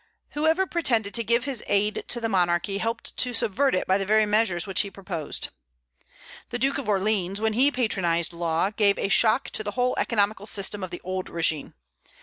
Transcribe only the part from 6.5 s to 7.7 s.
Duke of Orleans, when he